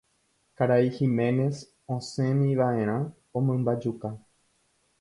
[0.59, 1.57] Karai Giménez
[1.97, 2.99] osẽmiva'erã
[3.37, 4.11] omymbajuka.